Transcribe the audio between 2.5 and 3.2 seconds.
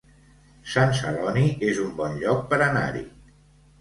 per anar-hi